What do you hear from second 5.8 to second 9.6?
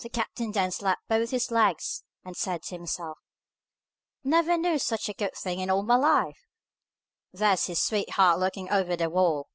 my life! There's his sweetheart looking over the wall!"